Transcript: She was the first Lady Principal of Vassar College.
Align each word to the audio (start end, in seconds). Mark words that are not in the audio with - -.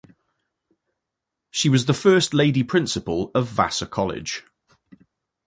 She 1.51 1.69
was 1.69 1.85
the 1.85 1.93
first 1.93 2.33
Lady 2.33 2.63
Principal 2.63 3.29
of 3.35 3.45
Vassar 3.49 3.85
College. 3.85 4.43